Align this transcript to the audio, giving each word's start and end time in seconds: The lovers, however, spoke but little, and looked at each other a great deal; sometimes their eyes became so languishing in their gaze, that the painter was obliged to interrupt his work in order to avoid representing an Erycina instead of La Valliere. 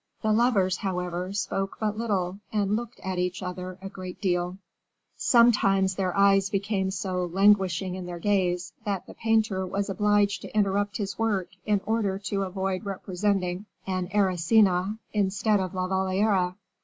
The 0.23 0.31
lovers, 0.33 0.77
however, 0.77 1.31
spoke 1.31 1.77
but 1.79 1.95
little, 1.95 2.39
and 2.51 2.75
looked 2.75 2.99
at 3.01 3.19
each 3.19 3.43
other 3.43 3.77
a 3.83 3.89
great 3.89 4.19
deal; 4.19 4.57
sometimes 5.15 5.93
their 5.93 6.17
eyes 6.17 6.49
became 6.49 6.89
so 6.89 7.23
languishing 7.25 7.93
in 7.93 8.07
their 8.07 8.17
gaze, 8.17 8.73
that 8.83 9.05
the 9.05 9.13
painter 9.13 9.63
was 9.63 9.91
obliged 9.91 10.41
to 10.41 10.57
interrupt 10.57 10.97
his 10.97 11.19
work 11.19 11.49
in 11.67 11.81
order 11.85 12.17
to 12.17 12.41
avoid 12.41 12.83
representing 12.83 13.67
an 13.85 14.07
Erycina 14.07 14.97
instead 15.13 15.59
of 15.59 15.75
La 15.75 15.85
Valliere. 15.87 16.55